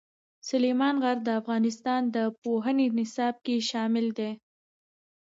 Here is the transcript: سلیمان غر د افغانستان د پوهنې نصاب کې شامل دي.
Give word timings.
سلیمان 0.49 0.95
غر 1.03 1.17
د 1.23 1.29
افغانستان 1.41 2.01
د 2.15 2.17
پوهنې 2.43 2.87
نصاب 2.97 3.35
کې 3.45 3.55
شامل 3.69 4.05
دي. 4.17 4.31